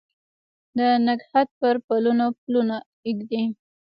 [0.77, 2.75] د نګهت پر پلونو پلونه
[3.17, 3.43] ږدي